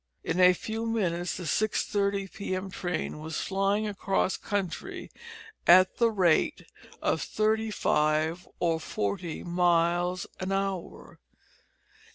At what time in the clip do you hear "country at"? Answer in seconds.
4.35-5.97